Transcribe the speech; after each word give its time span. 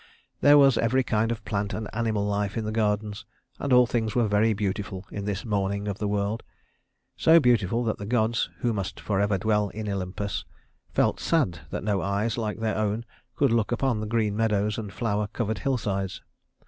There 0.39 0.57
was 0.57 0.79
every 0.79 1.03
kind 1.03 1.31
of 1.31 1.45
plant 1.45 1.75
and 1.75 1.87
animal 1.93 2.25
life 2.25 2.57
in 2.57 2.65
the 2.65 2.71
gardens, 2.71 3.23
and 3.59 3.71
all 3.71 3.85
things 3.85 4.15
were 4.15 4.27
very 4.27 4.51
beautiful 4.51 5.05
in 5.11 5.25
this 5.25 5.45
morning 5.45 5.87
of 5.87 5.99
the 5.99 6.07
world 6.07 6.41
so 7.15 7.39
beautiful 7.39 7.83
that 7.83 7.99
the 7.99 8.07
gods, 8.07 8.49
who 8.61 8.73
must 8.73 8.99
forever 8.99 9.37
dwell 9.37 9.69
in 9.69 9.87
Olympus, 9.87 10.43
felt 10.91 11.19
sad 11.19 11.59
that 11.69 11.83
no 11.83 12.01
eyes 12.01 12.35
like 12.35 12.57
their 12.61 12.77
own 12.79 13.05
could 13.35 13.51
look 13.51 13.71
upon 13.71 13.99
the 13.99 14.07
green 14.07 14.35
meadows 14.35 14.79
and 14.79 14.91
flower 14.91 15.27
covered 15.27 15.59
hillsides. 15.59 16.23